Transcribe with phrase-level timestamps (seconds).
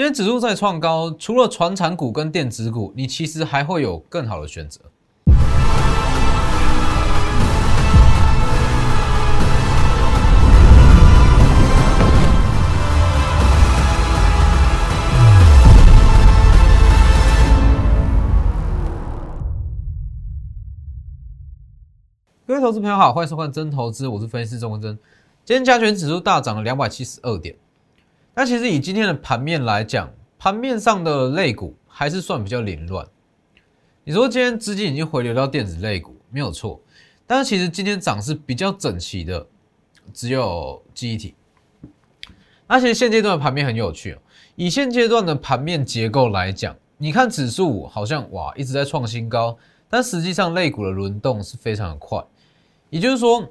[0.00, 4.80] 今天指数在创高，除了传产股跟电子股，你其实还会有更好的选择。
[22.46, 24.98] 各位投资朋友好，欢迎收看真投资，我是分析师钟文真。
[25.44, 27.54] 今天加权指数大涨了两百七十二点。
[28.34, 33.06] 那其实以今天的盘面来讲，盘面上的类股还是算比较凌乱。
[34.04, 36.80] 你说今天资金已经回流到电子类股，没有错。
[37.26, 39.46] 但是其实今天涨势比较整齐的，
[40.12, 41.34] 只有记忆体。
[42.66, 44.18] 那其实现阶段的盘面很有趣哦。
[44.56, 49.56] 以现阶段的盘面结构来讲，你看指数好像哇一直在创新高，
[49.88, 52.22] 但实际上类股的轮动是非常的快。
[52.88, 53.46] 也就是说，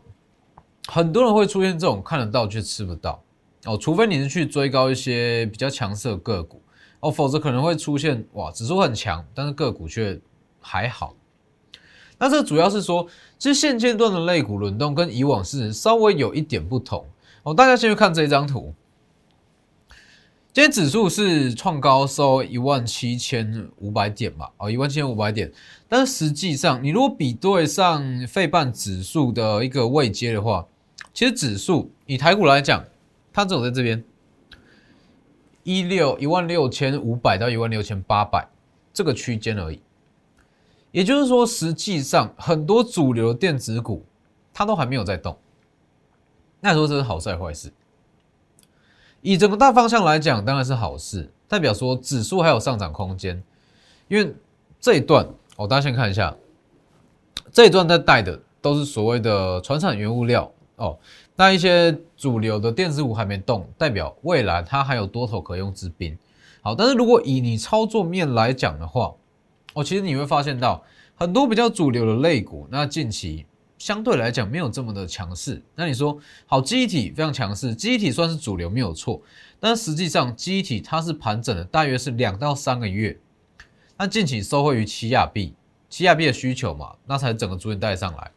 [0.88, 3.22] 很多人会出现这种看得到却吃不到
[3.66, 6.62] 哦，除非你是去追高一些比较强势的个股
[7.02, 10.20] 哦，否则可能会出现哇，指数很强，但是个股却
[10.62, 11.14] 还好。
[12.18, 13.08] 那这主要是说，
[13.38, 17.06] 其实现阶段的类股轮动跟以往是稍微有一点不同
[17.44, 17.54] 哦。
[17.54, 18.74] 大家先去看这一张图。
[20.52, 24.50] 今天指数是创高收一万七千五百点嘛？
[24.58, 25.50] 哦，一万七千五百点。
[25.88, 30.66] 但是实际上，你如果比对上费半指数的一个位阶的话，
[31.14, 32.84] 其实指数以台股来讲，
[33.32, 34.04] 它只有在这边
[35.64, 38.48] 一六一万六千五百到一万六千八百
[38.94, 39.82] 这个区间而已。
[40.92, 44.04] 也就是说，实际上很多主流电子股
[44.54, 45.38] 它都还没有在动。
[46.62, 47.72] 那说这是好事还是坏事？
[49.22, 53.44] 以整个大方向来讲，当然是好事，代表说指数还有上涨空间。
[54.08, 54.34] 因为
[54.80, 56.36] 这一段，哦，大家先看一下，
[57.52, 60.98] 这一段在带的都是所谓的船产原物料哦。
[61.40, 66.18] 那一些主流的电子股还没动，代表未来它还有多头可用之兵。
[66.62, 69.16] 好，但是如果以你操作面来讲的话，
[69.74, 70.84] 哦，其实你会发现到
[71.16, 73.46] 很多比较主流的类股，那近期。
[73.78, 79.22] 相对来讲没有这么的强势，那你说好，机体非常强势，机体算是主流没有错，
[79.58, 83.18] 但实际上机体它是盘整了，大约是两到三个月，
[83.98, 85.54] 那近期收回于七亚币，
[85.90, 88.32] 七亚币的需求嘛，那才整个逐渐带上来，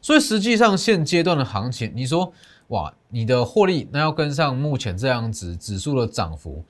[0.00, 2.32] 所以实际上现阶段的行情，你说
[2.68, 6.64] 哇，你的获利那要跟上目前这样子指数的涨幅，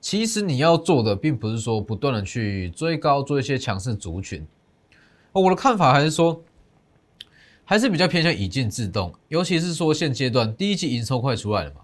[0.00, 4.46] 其实你要做的并不是说不断的去追高做一些强势族群，
[5.32, 6.42] 我的看法还是说。
[7.66, 11.80] 还是比较偏向以静制动，尤其是说现阶段第一季营收快出来了嘛，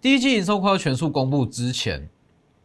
[0.00, 2.08] 第一季营收快要全数公布之前，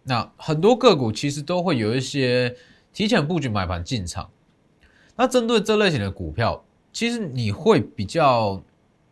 [0.02, 2.56] 那很多个股其实都会有一些
[2.92, 4.28] 提前布局买盘进场。
[5.16, 8.62] 那针对这类型的股票，其实你会比较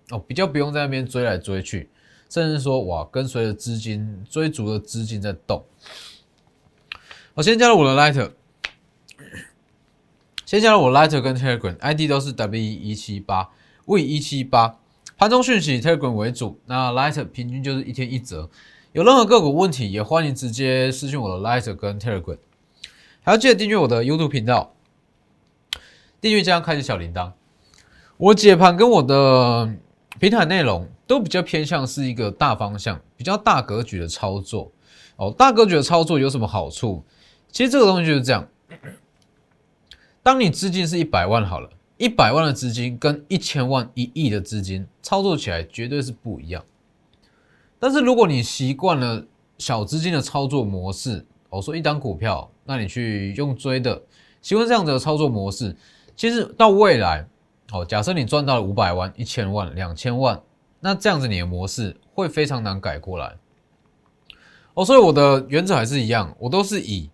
[0.09, 1.89] 哦，比较不用在那边追来追去，
[2.29, 5.63] 甚至说哇，跟随着资金追逐的资金在动。
[7.35, 8.31] 我先加入我的 Lighter。
[10.45, 13.51] 先加入我 Lighter 跟 Telegram，ID 都是 W 一七八
[13.85, 14.79] V 一七八，
[15.15, 18.49] 盘中讯息 Telegram 为主，那 Lighter 平均就是一天一折。
[18.91, 22.39] 有任何个股问题，也欢迎直接私信我的 Lighter 跟 Telegram，
[23.21, 24.73] 还要记得订阅我的 YouTube 频道，
[26.19, 27.33] 订阅加上开启小铃铛。
[28.19, 29.73] 我解盘跟我的
[30.19, 34.69] 平台内容都比较偏向是一个大方向，比较大格局的操作。
[35.15, 37.01] 哦，大格局的操作有什么好处？
[37.49, 38.45] 其实这个东西就是这样。
[40.21, 46.61] 当你资金是一百万好了，一百万的资金跟一千万、一亿的资金操作起来绝对是不一样。
[47.79, 49.25] 但是如果你习惯了
[49.57, 54.01] 小资金的操作模式，我说一张股票，那你去用追的，
[54.41, 55.73] 习惯这样子的操作模式，
[56.17, 57.25] 其实到未来，
[57.71, 60.41] 哦，假设你赚到了五百万、一千万、两千万，
[60.79, 63.37] 那这样子你的模式会非常难改过来。
[64.73, 67.09] 哦，所以我的原则还是一样，我都是以。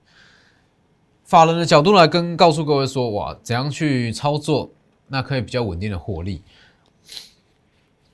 [1.24, 4.70] 法人的角度来跟告诉各位说，哇，怎样去操作，
[5.08, 6.44] 那可以比较稳定的获利。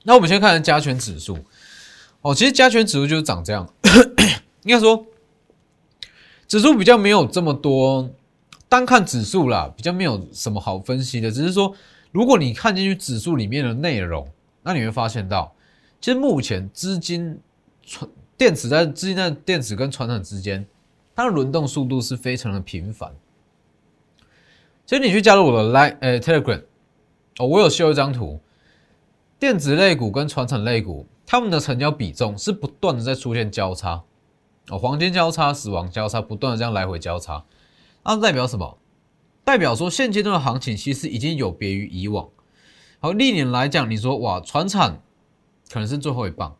[0.04, 1.38] 那我们先看加权指数，
[2.22, 3.68] 哦，其实加权指数就是长这样，
[4.64, 5.04] 应该说
[6.48, 8.08] 指数比较没有这么多，
[8.66, 11.30] 单看指数啦，比较没有什么好分析的。
[11.30, 11.74] 只是说，
[12.12, 14.30] 如果你看进去指数里面的内容，
[14.62, 15.52] 那你会发现到，
[16.00, 17.40] 其实目前资金
[17.82, 20.64] 传电子在资金在电子跟传统之间。
[21.14, 23.12] 它的轮动速度是非常的频繁，
[24.86, 26.62] 所以你去加入我的 Line 呃 Telegram
[27.36, 28.40] 哦，我有秀一张图，
[29.38, 34.02] 电子类股跟传统类股，它们的成交比重是不断的在出现交叉
[34.70, 37.44] 哦，黄金交叉、死亡交叉，不断的这样来回交叉，
[38.02, 38.78] 那代表什么？
[39.44, 42.28] 代表说现阶段的行情其实已经有别于以往。
[43.00, 45.00] 好，历年来讲，你说哇，船产
[45.70, 46.56] 可能是最后一棒，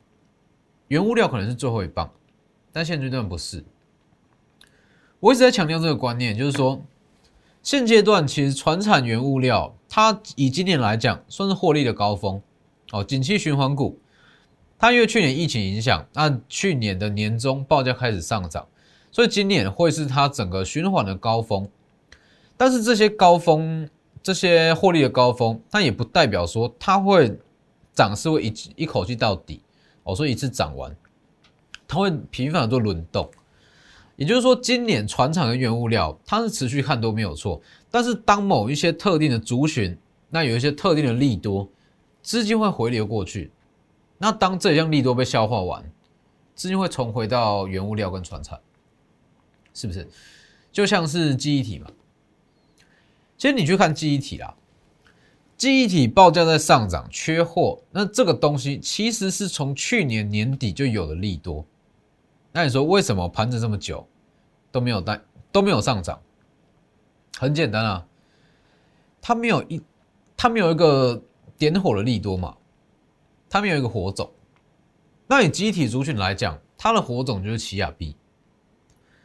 [0.88, 2.10] 原物料可能是最后一棒。
[2.72, 3.64] 但现阶段不是。
[5.20, 6.82] 我一直在强调这个观念，就是说，
[7.62, 12.42] 现阶段其实船产原物料，它以今年来讲算是获利的高峰
[12.90, 14.00] 哦，景气循环股。
[14.78, 18.66] 它因为去年疫情影响，那去年的年终报价开始上涨，
[19.12, 21.70] 所以今年会是它整个循环的高峰。
[22.56, 23.88] 但是这些高峰、
[24.22, 27.36] 这些获利的高峰，它也不代表说它会
[27.92, 29.60] 涨势会一一口气到底
[30.04, 30.94] 哦，说一次涨完，
[31.88, 33.30] 它会频繁的做轮动。
[34.16, 37.60] 也就是说，今年船厂跟原物料它是持续看多没有错，
[37.90, 39.96] 但是当某一些特定的族群，
[40.28, 41.68] 那有一些特定的利多，
[42.22, 43.50] 资金会回流过去。
[44.18, 45.82] 那当这项利多被消化完，
[46.54, 48.60] 资金会重回到原物料跟船厂，
[49.74, 50.06] 是不是？
[50.70, 51.86] 就像是记忆体嘛。
[53.42, 54.54] 其实你去看记忆体啦，
[55.56, 61.66] 记忆体报价在上涨，缺货，那这个东西其实是从去年年底就有的利多。
[62.52, 64.06] 那你说为什么盘整这么久
[64.70, 66.22] 都没有带都没有上涨？
[67.36, 68.06] 很简单啊，
[69.20, 69.82] 它没有一
[70.36, 71.20] 它没有一个
[71.58, 72.56] 点火的利多嘛。
[73.50, 74.30] 他没有一个火种，
[75.26, 78.14] 那以集体族群来讲，它的火种就是奇亚币。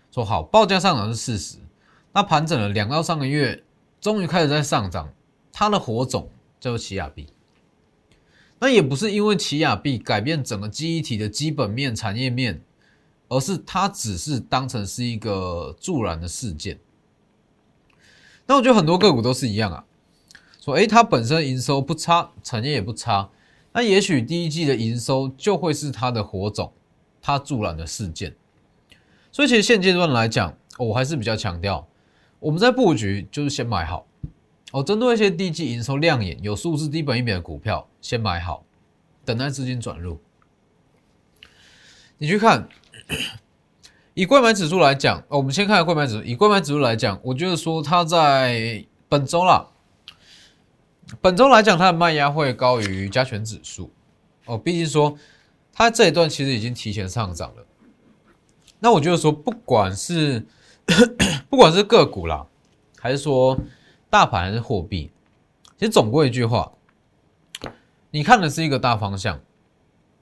[0.09, 1.59] 说好报价上涨是事实，
[2.13, 3.63] 那盘整了两到三个月，
[4.07, 5.13] 终于开始在上涨，
[5.51, 6.29] 它的火种
[6.61, 7.27] 叫做奇亚币。
[8.57, 12.61] 那也不是因为奇亚币改变整个记忆体的基本面、产业面，
[13.27, 16.79] 而是它只是当成是一个助燃的事件。
[18.45, 19.83] 那我觉得很多个股都是一样啊，
[20.61, 23.29] 说诶，它本身营收不差，产业也不差。
[23.73, 26.71] 那也许第一季的营收就会是它的火种，
[27.21, 28.33] 它助燃的事件。
[29.33, 31.85] 所以其实现阶段来讲，我还是比较强调，
[32.39, 34.05] 我们在布局就是先买好
[34.71, 34.83] 哦。
[34.83, 38.63] 针对一些第一季营收亮眼、有数字低本一比的股票，先买好，
[39.25, 40.19] 等待资金转入。
[42.19, 42.67] 你去看，
[44.13, 46.23] 以贵买指数来讲，我们先看贵买指数。
[46.23, 49.67] 以贵买指数来讲，我觉得说它在本周啦。
[51.21, 53.91] 本周来讲，它的卖压会高于加权指数
[54.45, 54.57] 哦。
[54.57, 55.17] 毕竟说，
[55.71, 57.65] 它这一段其实已经提前上涨了。
[58.79, 60.45] 那我觉得说，不管是
[61.49, 62.47] 不管是个股啦，
[62.99, 63.59] 还是说
[64.09, 65.11] 大盘还是货币，
[65.77, 66.71] 其实总归一句话，
[68.11, 69.39] 你看的是一个大方向，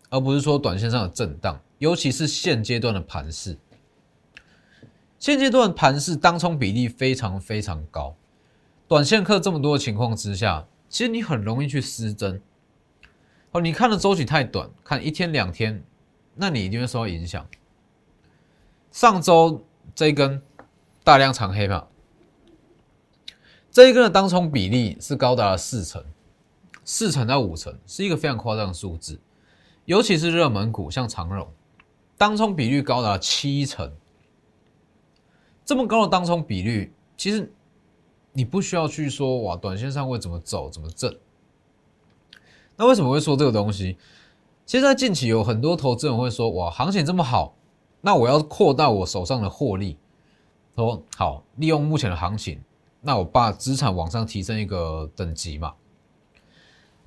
[0.09, 1.61] 而不是说短线上的震荡。
[1.77, 3.57] 尤其是现阶段的盘势，
[5.19, 8.15] 现阶段盘势当冲比例非常非常高，
[8.87, 10.65] 短线客这么多的情况之下。
[10.87, 12.41] 其实你很容易去失真
[13.51, 13.59] 哦。
[13.59, 15.83] 你看的周期太短，看一天两天，
[16.35, 17.45] 那你一定会受到影响。
[18.91, 20.41] 上周这一根
[21.05, 21.87] 大量长黑嘛，
[23.71, 26.03] 这一根的当冲比例是高达了四成，
[26.83, 29.21] 四成到五成是一个非常夸张的数字。
[29.85, 31.47] 尤其是热门股像长荣，
[32.17, 33.93] 当冲比率高达七成，
[35.63, 37.49] 这么高的当冲比率，其实。
[38.37, 41.17] 你不需要去说哇，短线上会怎么走，怎么挣？
[42.75, 43.97] 那为什么会说这个东西？
[44.65, 47.55] 其实，在近期有很多投资人会说哇，行情这么好，
[48.01, 49.97] 那我要扩大我手上的获利。
[50.75, 52.61] 说好，利用目前的行情，
[53.01, 55.73] 那我把资产往上提升一个等级嘛。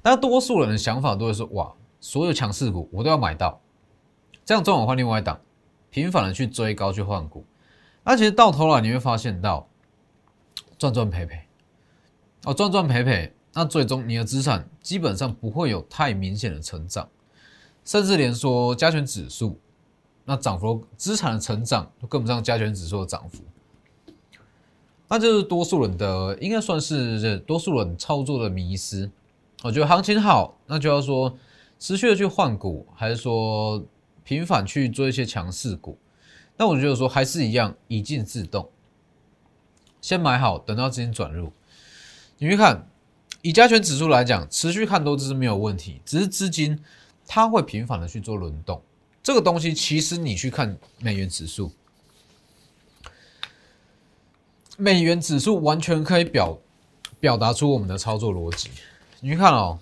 [0.03, 3.61] 但多数人的想法都会说哇，所有强势股我都要买到，
[4.45, 5.41] 这样中晚换另外一档，
[5.91, 7.45] 频繁的去追高去换股。
[8.05, 9.69] 那其实到头来你会发现到。
[10.79, 11.41] 赚赚赔赔，
[12.45, 17.09] 哦，赚赚赔赔，那最终你的资产基本上不会有太明显的成长，
[17.85, 19.59] 甚至连说加权指数，
[20.25, 23.43] 那涨幅资产的成长都跟不上加权指数的涨幅，
[25.09, 29.11] 那就是多数人的应该算是多数人操作的迷失。
[29.63, 31.37] 我觉得行情好，那就要说
[31.79, 33.85] 持续的去换股，还是说
[34.23, 35.99] 频繁去做一些强势股？
[36.57, 38.69] 那我觉得说还是一样，以静制动。
[40.01, 41.53] 先买好，等到资金转入。
[42.39, 42.89] 你去看，
[43.43, 46.79] 以加权指数来讲，持续看多这是没有问题，只是资金
[47.27, 48.81] 它会频繁的去做轮动。
[49.23, 51.73] 这个东西其实你去看美元指数，
[54.81, 56.57] 美元指数完全可以表
[57.19, 58.71] 表达出我们的操作逻辑。
[59.19, 59.77] 你去看哦，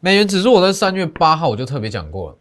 [0.00, 2.38] 美元指数我在三月八号我就特别讲过了，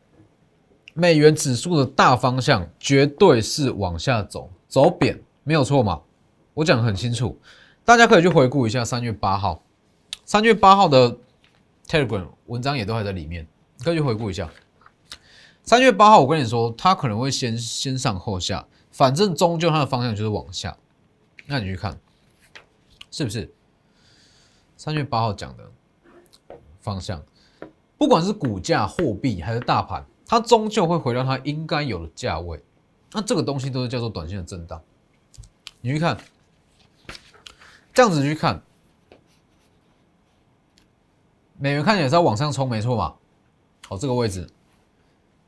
[0.93, 5.21] 美元指数的大方向绝对是往下走，走贬。
[5.43, 6.01] 没有错嘛？
[6.53, 7.37] 我讲的很清楚，
[7.83, 9.61] 大家可以去回顾一下三月八号，
[10.23, 11.17] 三月八号的
[11.85, 13.45] Telegram 文章也都还在里面，
[13.83, 14.49] 可以去回顾一下。
[15.63, 20.77] 三月八号，我跟你说，它可能会先先上后下，反正终究它的方向就是往下。
[21.47, 21.99] 那你去看，
[23.11, 23.53] 是不是？
[24.77, 25.69] 三月八号讲的
[26.79, 27.21] 方向，
[27.97, 32.63] 不管是股价、货币还是大盘，它终究会回到它应该有的价位。
[33.11, 34.81] 那这个东西都是叫做短线的震荡。
[35.81, 36.17] 你去看，
[37.93, 38.63] 这样子去看，
[41.57, 43.15] 美元看起来是要往上冲，没错嘛？
[43.89, 44.49] 好，这个位置，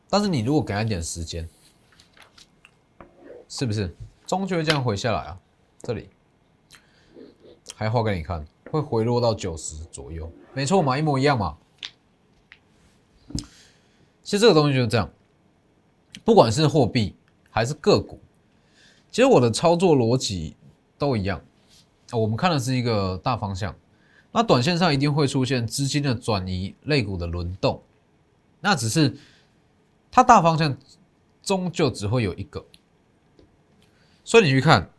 [0.10, 1.48] 但是你如果给它一点时间，
[3.50, 5.40] 是不是终究会这样回下来啊？
[5.82, 6.10] 这里
[7.76, 11.58] 还画给你看，会回落到九十左右，没错嘛，一模一样嘛。
[14.24, 15.10] 其实这个东西就是这样，
[16.26, 17.16] 不管是货币
[17.50, 18.20] 还是个股，
[19.10, 20.56] 其实我的操作逻辑
[20.98, 21.42] 都一样。
[22.12, 23.76] 我们看的是一个大方向，
[24.32, 27.82] 那短线上一定会出现资金的转移、类股的轮动，
[28.60, 29.18] 那只是
[30.12, 30.78] 它大方向
[31.42, 32.66] 终究只会有一个。
[34.28, 34.90] 所以你去看，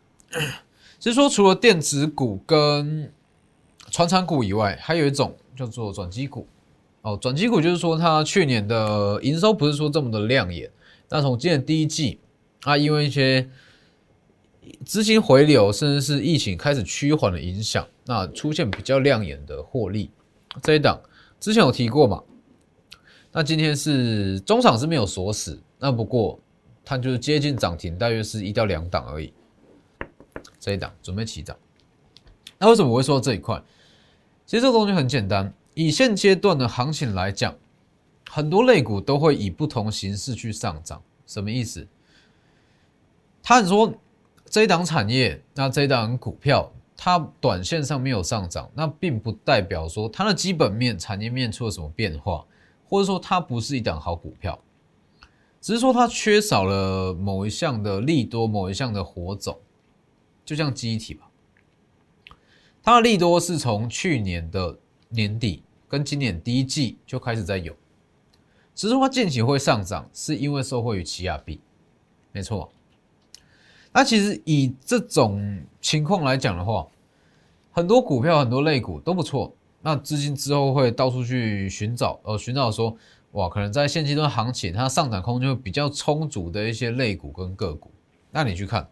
[0.98, 3.12] 其实说除了电子股跟
[3.90, 6.46] 传产股以外，还有一种叫做转机股。
[7.02, 10.70] 哦，转机股就是说，它去年的营收不是说这么的亮眼，
[11.10, 12.18] 那从今年第一季
[12.62, 13.46] 啊，因为一些
[14.86, 20.10] 资金回流，甚至是疫情开始趋缓的影响，那出现比较亮眼的获利。
[20.62, 20.98] 这一档
[21.38, 22.22] 之前有提过嘛？
[23.32, 26.40] 那今天是中场是没有锁死，那不过
[26.88, 29.30] 它就是接近涨停，大约是一到两档而已。
[30.58, 31.54] 这一档准备起涨，
[32.56, 33.62] 那为什么我会说这一块？
[34.46, 35.52] 其实这个东西很简单。
[35.74, 37.54] 以现阶段的行情来讲，
[38.30, 41.02] 很多类股都会以不同形式去上涨。
[41.26, 41.86] 什么意思？
[43.42, 43.92] 他说
[44.46, 52.46] 这一档产业，那这一档股票，它短线上没有上涨，那并不代表说它的基本面、产业面出了什么变化，
[52.88, 54.58] 或者说它不是一档好股票，
[55.60, 59.58] 只是说它缺少了某一项的利多，某一项的火种，
[60.44, 61.30] 就像记忆体吧。
[62.82, 65.62] 它的利多是从去年的年底。
[65.90, 67.74] 跟今年第一季就开始在有，
[68.74, 71.62] 只是说近期会上涨，是因为受惠于奇亚币，
[72.30, 72.70] 没错。
[73.90, 76.86] 那其实以这种情况来讲的话，
[77.72, 79.50] 很多股票、很多类股都不错。
[79.80, 82.94] 那资金之后会到处去寻找，呃，寻找说，
[83.32, 87.90] 哇，可能在现阶段行情它上涨空间比较充足的一些类股跟个股。
[88.30, 88.88] 那你去看，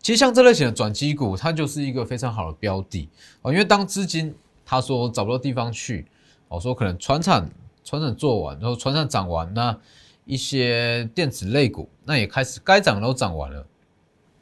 [0.00, 3.08] 其实像这类型的转机股，它就是一个非常好的标的
[3.42, 6.06] 哦，因为当资金他说找不到地方去，
[6.48, 7.48] 我说可能船厂
[7.84, 9.78] 船厂做完，然后船厂涨完，那
[10.24, 13.66] 一些电子类股那也开始该涨都涨完了，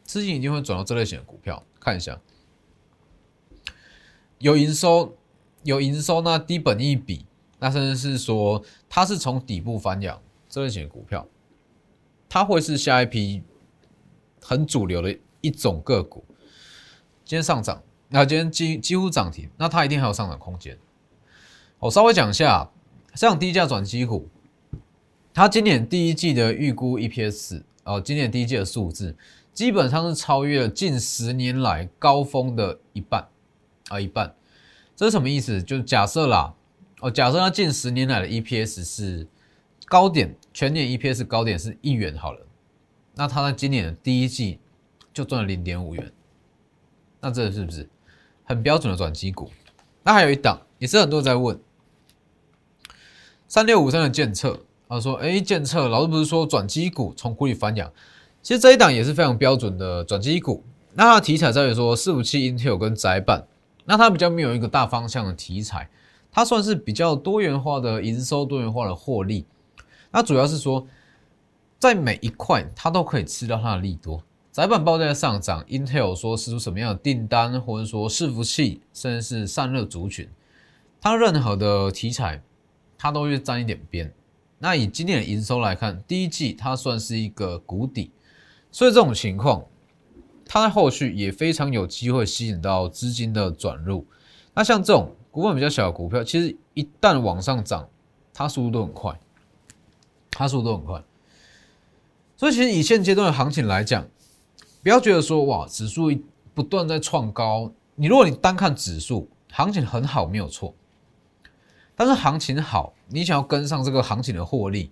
[0.05, 1.63] 资金一定会转到这类型的股票。
[1.79, 2.21] 看一下，
[4.37, 5.17] 有营收，
[5.63, 7.25] 有营收，那低本一比，
[7.61, 11.25] 那甚至是说它是从底部翻扬这类型的股票，
[12.29, 13.43] 它会是下一批
[14.43, 16.25] 很主流的一种个股，
[17.25, 17.81] 今天上涨。
[18.09, 20.77] 那今天几几乎涨停，那它一定还有上涨空间。
[21.79, 22.69] 我稍微讲一下，
[23.15, 24.29] 像低价转机股，
[25.33, 29.17] 它今年第一季的预估 EPS 哦，今年第一季的数字
[29.55, 33.29] 基本上是超越了近十年来高峰的一半
[33.89, 34.35] 啊，一半。
[34.97, 35.63] 这是什么意思？
[35.63, 36.55] 就假设啦，
[37.01, 39.27] 哦，假设它近十年来的 EPS 是
[39.87, 42.47] 高点，全年 EPS 高点是一元好了，
[43.15, 44.59] 那它在今年的第一季
[45.13, 46.13] 就赚了零点五元，
[47.21, 47.89] 那这是不是？
[48.45, 49.51] 很标准的转机股，
[50.03, 51.59] 那还有一档也是很多人在问，
[53.47, 57.93] 三六五三的建测，他说：“哎，建测老师不是说转机股从谷里翻扬？
[58.43, 60.65] 其实这一档也是非常标准的转机股。
[60.95, 63.47] 那它的题材在于说四五七 Intel 跟窄板，
[63.85, 65.89] 那它比较没有一个大方向的题材，
[66.33, 69.45] 它算是比较多元化的营收、多元化的获利。
[70.11, 70.87] 那主要是说，
[71.79, 74.23] 在每一块它都可以吃到它的利多。”
[74.53, 80.29] 窄板报价上涨，Intel 说是出什么样的订单，或者说伺服器，甚至是散热族群，
[81.01, 82.43] 它任何的题材，
[82.99, 84.13] 它都会沾一点边。
[84.59, 88.11] 那以今年的营收来看，第一季它算是一个谷底，
[88.73, 89.65] 所以这种情况，
[90.45, 94.05] 它在后续也非常有机会吸引到资金的转入。
[94.53, 97.89] 那像这种股本比较小的股票，其实一旦往上涨，
[98.33, 99.21] 它速度都很快，
[100.31, 101.03] 它速度都很快。
[102.37, 104.07] 所以其实以现阶段的行情来讲，
[104.83, 106.11] 不要觉得说哇，指数
[106.55, 107.73] 不断在创高。
[107.95, 110.75] 你如果你单看指数，行情很好没有错，
[111.95, 114.91] 但是行情好，你想要跟上这个行情的获利，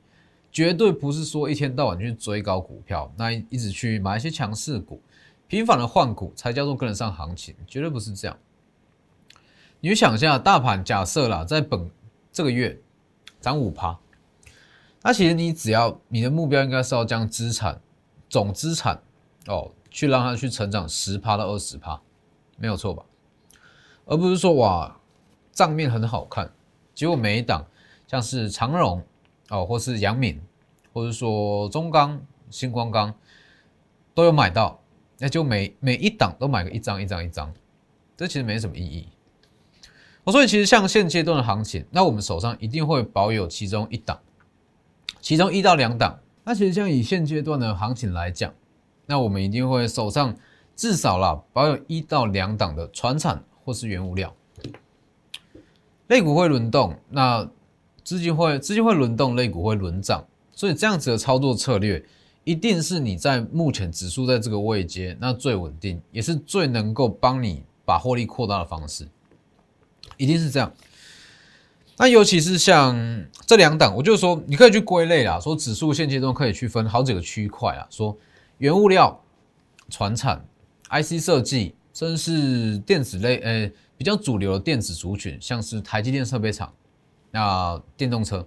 [0.53, 5.01] 绝对不是说一天到晚去追高股票，那一直去买一些强势股，
[5.47, 8.37] 频繁的换股才叫做跟得上行情，绝对不是这样。
[9.81, 11.91] 你想一下，大盘假设啦，在本
[12.33, 12.81] 这个月
[13.41, 13.99] 涨五趴，
[15.03, 17.81] 那其实你只要你的目标应该是要将资产
[18.29, 19.03] 总资产
[19.47, 19.73] 哦。
[19.91, 21.99] 去让它去成长十趴到二十趴，
[22.59, 23.03] 没有错吧？
[24.05, 25.01] 而不是说哇
[25.51, 26.53] 账面很好看，
[26.95, 27.67] 结果每一档
[28.07, 29.03] 像是长荣
[29.49, 30.41] 哦，或是阳明，
[30.93, 32.21] 或者说中钢、
[32.51, 33.13] 星光钢
[34.15, 34.79] 都有买到，
[35.19, 37.53] 那就每每一档都买个一张一张一张，
[38.15, 39.09] 这其实没什么意义。
[40.33, 44.19] 所以其实像现阶段的行情，那我们手上一定会保有其中一档，
[45.21, 46.19] 其中一到两档。
[46.45, 48.53] 那其实像以现阶段的行情来讲，
[49.07, 50.35] 那我们一定会手上
[50.75, 54.35] 至少啦保有一到两档的船产或是原物料。
[56.09, 57.47] 类股会轮动，那
[58.03, 62.03] 资金会资金会轮动，类股会轮涨，所以这样子的操作策略，
[62.45, 69.07] 一定是你在目前指数在这个位阶，那最稳定，也是最能够帮你把获利扩大的方式，
[70.19, 70.71] 一定是这样。
[71.97, 78.17] 那尤其是像这两档，我就说你可以去归类啦，说指数现阶段可以区分好几个区块啊，说
[78.59, 79.21] 原物料、
[79.91, 80.45] 船产、
[80.91, 86.73] IC 设计，甚至是电子类，呃，比较主流的电子族群，像是台积电设备厂，
[87.33, 88.47] 那电动车，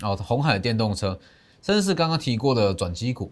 [0.00, 1.20] 哦，红海电动车，
[1.60, 3.30] 甚至是刚刚提过的转机股，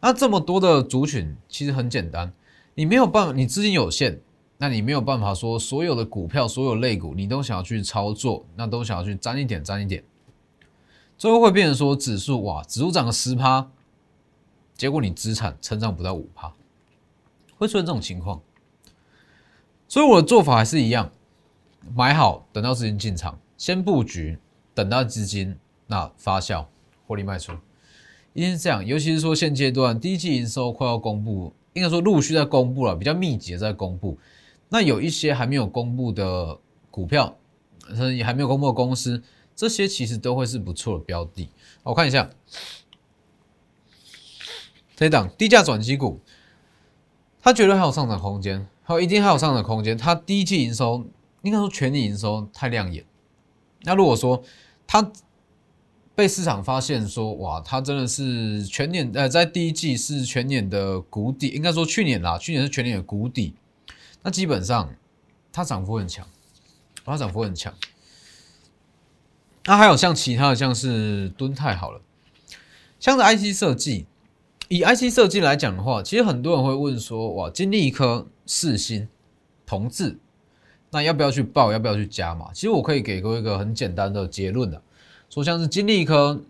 [0.00, 2.32] 那这么多的族群，其实很简单，
[2.76, 4.20] 你没有办法，你资金有限。
[4.62, 10.04] 那你没有办法说所有的股票、所有类股你都想要去操作，那都想要去沾一点、沾一点，
[11.16, 13.70] 最后会变成说指数哇，指数涨了十趴，
[14.74, 16.52] 结果你资产成长不到五趴，
[17.56, 18.38] 会出现这种情况。
[19.88, 21.10] 所以我的做法还是一样，
[21.96, 24.38] 买好，等到资金进场，先布局，
[24.74, 26.66] 等到资金那发酵，
[27.06, 27.54] 获利卖出，
[28.34, 28.84] 一定是这样。
[28.84, 34.18] 尤其是说现阶段第一季营收快要公布，应该说陆续在公布了，比较密集的在公布。
[34.70, 36.58] 那有一些还没有公布的
[36.90, 37.36] 股票，
[37.88, 39.22] 甚至也还没有公布的公司，
[39.54, 41.50] 这些其实都会是不错的标的。
[41.82, 42.30] 我看一下，
[44.96, 46.20] 这一档低价转机股，
[47.42, 49.98] 它绝对还有上涨空间，还有一定还有上涨空间。
[49.98, 51.04] 它第一季营收
[51.42, 53.04] 应该说全年营收太亮眼。
[53.82, 54.42] 那如果说
[54.86, 55.10] 它
[56.14, 63.54] 被市场发现说，哇，它真的是全年呃在第一季是全年的谷底，应该说去年啦，去年是全年的谷底。
[64.22, 64.94] 那基本上，
[65.52, 66.26] 它涨幅很强，
[67.04, 67.74] 它涨幅很强。
[69.64, 72.00] 那还有像其他的，像是敦泰好了，
[72.98, 74.06] 像是 IC 设计，
[74.68, 79.08] 以 IC 设计来讲的话，其实很多人会问说，哇，金立科、四星、
[79.66, 80.18] 同志，
[80.90, 81.72] 那要不要去报？
[81.72, 82.52] 要不要去加码？
[82.52, 84.82] 其实我可以给各位一个很简单的结论的，
[85.28, 86.42] 说像是金立科、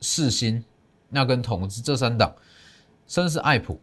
[0.00, 0.62] 四星，
[1.08, 2.34] 那跟同志这三档，
[3.06, 3.80] 甚至是爱普。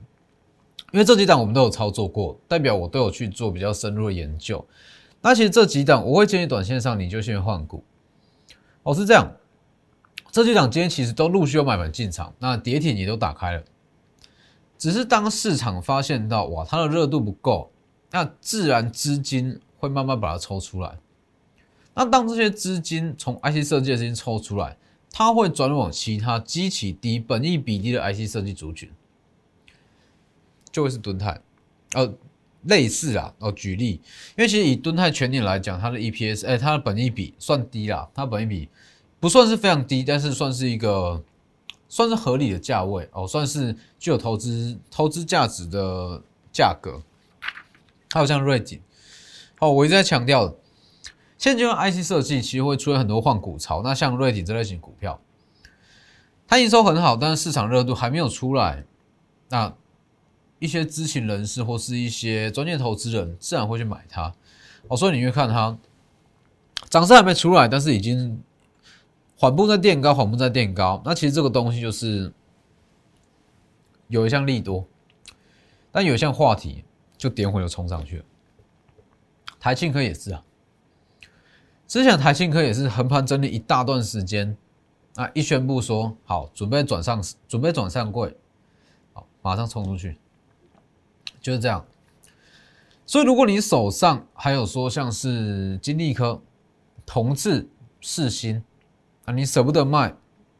[0.91, 4.65] 因为这几档我们都有操作过，代表我都有去做比较深入的研究。
[5.21, 7.83] 那其实这几档我会建议短线上你就先换股。
[8.83, 9.29] 哦，是这样，
[10.31, 13.63] 这几档今天其实都陆续有买盘进场，那跌停也都打开了。
[14.77, 17.69] 只是当市场发现到哇它的热度不够，
[18.11, 20.97] 那自然资金会慢慢把它抽出来。
[21.93, 24.77] 那当这些资金从 IC 设计的资金抽出来，
[25.11, 28.89] 它会转往其他基期低、本益比低的 IC 设计族群。
[30.77, 31.41] 就会是敦泰，
[31.93, 32.13] 呃，
[32.65, 33.93] 类似啊，哦，举例，
[34.35, 38.69] 因为其实以敦泰全年来讲，它的 EPS，哎，它的本益比算低啦，它本益比
[39.19, 41.23] 不算是非常低，但是算是一个
[41.89, 47.01] 算是合理的价位哦，算是具有投资投资价值的价格。
[48.11, 48.79] 还有像瑞景，
[49.57, 50.53] 哦，我一直在强调，
[51.39, 55.19] 现阶段 IC 设计其实会出现很多换股潮，那像瑞景这类型股票，
[56.47, 58.85] 它营收很好，但是市场热度还没有出来，
[59.49, 59.73] 那。
[60.59, 64.33] 一些知情人士或是一些专业投资人自然会去买它，
[64.87, 65.77] 哦，所以你会看它
[66.89, 68.41] 涨势还没出来，但是已经
[69.37, 71.01] 缓步在垫高，缓步在垫高。
[71.05, 72.33] 那其实这个东西就是
[74.07, 74.87] 有一项利多，
[75.91, 76.83] 但有一项话题
[77.17, 78.25] 就点火就冲上去了。
[79.59, 80.43] 台庆科也是啊，
[81.87, 84.57] 之前台庆科也是横盘整理一大段时间，
[85.15, 88.35] 啊，一宣布说好准备转上准备转上柜，
[89.13, 90.17] 好，马上冲出去。
[91.47, 91.85] 就是这样，
[93.05, 96.41] 所以如果你手上还有说像是金利科、
[97.05, 97.65] 同志、
[98.01, 98.61] 世新
[99.23, 100.13] 啊，你舍不得卖，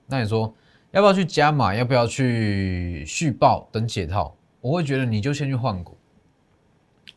[0.06, 0.56] 那你说
[0.92, 1.76] 要不要去加码？
[1.76, 4.34] 要不要去续报等解套？
[4.62, 5.98] 我会觉得你就先去换股，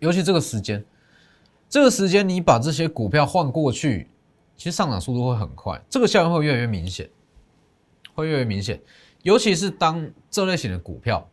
[0.00, 0.84] 尤其这个时间，
[1.68, 4.08] 这个时间你把这些股票换过去，
[4.56, 7.08] 其实上涨速度会很快，这个效应会越来越明显，
[8.16, 8.80] 会越来越明显。
[9.22, 11.30] 尤其是当这类型的股票，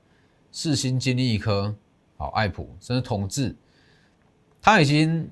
[0.52, 1.76] 世新、金利科。
[2.18, 3.56] 好，爱普甚至同志，
[4.62, 5.30] 它已经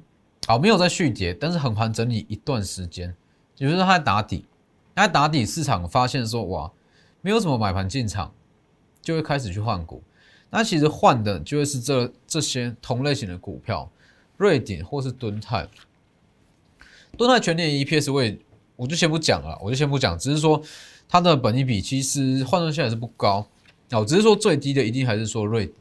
[0.47, 3.15] 好没有在续跌，但是横盘整理一段时间，
[3.57, 4.45] 也就是说它在打底，
[4.93, 6.71] 它打底市场发现说哇，
[7.21, 8.31] 没有什么买盘进场，
[9.01, 10.03] 就会开始去换股。
[10.51, 13.89] 那其实换的就会是这这些同类型的股票，
[14.37, 15.67] 瑞典或是敦泰。
[17.17, 18.39] 敦泰全年 EPS 位
[18.75, 20.61] 我就先不讲了，我就先不讲，只是说
[21.09, 23.47] 它的本益比其实换算下来是不高
[23.91, 25.73] 哦，只是说最低的一定还是说瑞，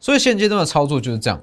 [0.00, 1.42] 所以现阶段的操作就是这样。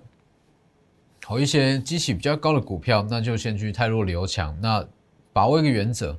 [1.23, 4.85] 好一些机器比较高的股票，那就先去泰弱留强，那
[5.33, 6.17] 把握一个原则，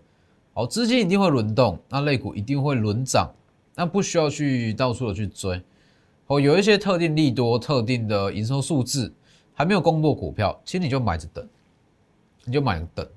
[0.53, 3.33] 好，资金一定会轮动，那类股一定会轮涨，
[3.77, 5.63] 那不需要去到处的去追。
[6.27, 9.15] 哦，有一些特定利多、特定的营收数字
[9.55, 11.49] 还没有公布股票，其实你就买着等，
[12.45, 13.09] 你就买着等。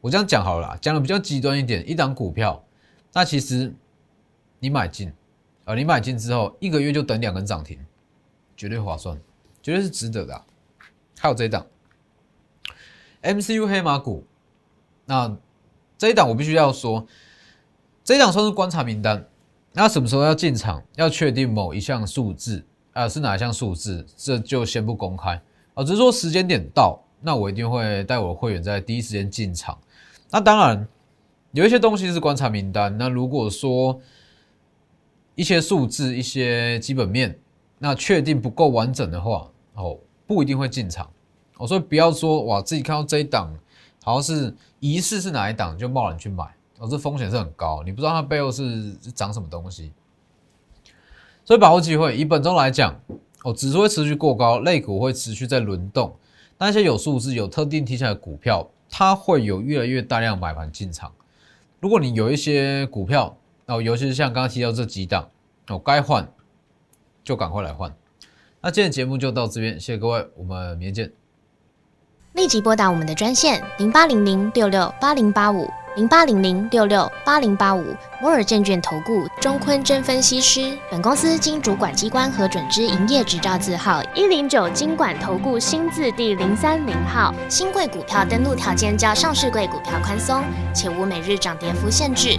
[0.00, 2.60] 我这样讲好了，讲的比较极端一点，一档股票，
[3.12, 3.72] 那其实
[4.58, 5.12] 你买进，
[5.64, 7.78] 啊，你买进之后一个月就等两根涨停，
[8.62, 9.20] 绝对划算，
[9.60, 10.40] 绝对是值得的。
[11.18, 11.66] 还有这一档
[13.20, 14.24] ，MCU 黑马股，
[15.04, 15.36] 那
[15.98, 17.04] 这一档我必须要说，
[18.04, 19.28] 这一档算是观察名单。
[19.72, 20.80] 那什么时候要进场？
[20.94, 24.06] 要确定某一项数字啊，是哪一项数字？
[24.16, 25.42] 这就先不公开
[25.74, 29.76] 啊，只是说时间点到，那我一定会带我的会员在第一时间进场。
[30.30, 30.86] 那当然
[31.50, 32.96] 有一些东西是观察名单。
[32.96, 34.00] 那如果说
[35.34, 37.36] 一些数字、一些基本面，
[37.82, 39.98] 那确定不够完整的话，哦。
[40.24, 41.10] 不一定会进场，
[41.58, 43.52] 我说不要说哇，自己看到这一档
[44.02, 46.44] 好像是疑似是哪一档就贸然去买，
[46.78, 49.92] 哦，这风险是很高，你不知道它背后是涨什么东西，
[51.44, 52.16] 所以把握机会。
[52.16, 52.98] 以本周来讲，
[53.42, 56.16] 哦，指数会持续过高，类股会持续在轮动，
[56.56, 61.12] 那些有数字、有特定题材的股票，它会有越来越大量买盘进场。
[61.80, 65.28] 如果你有一些股票，哦，尤其是像刚刚提到这几档，
[65.68, 66.26] 哦，该换
[67.24, 67.94] 就赶快来换。
[68.60, 71.12] 那今天节目就到这边，谢谢各位，我们明天见。
[72.34, 77.84] 立即拨打我们的专线零八零零六六八零八五零八零零六六八零八五
[78.22, 80.74] 摩尔证券投顾钟坤真分析师。
[80.90, 87.34] 本公司经主管机关核准之营业执照字号一零九金管投顾新字第零三零号。
[87.50, 90.42] 新贵股票登录条件较上市贵股票宽松，
[90.74, 92.38] 且无每日涨跌幅限制。